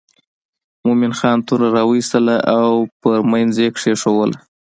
مومن 0.85 1.13
خان 1.19 1.37
توره 1.47 1.69
را 1.75 1.83
وایستله 1.89 2.35
او 2.59 2.71
په 3.01 3.09
منځ 3.31 3.53
یې 3.63 3.69
کېښووله. 3.77 4.37